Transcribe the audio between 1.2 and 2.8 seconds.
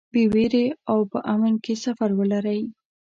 امن کې سفر ولرئ.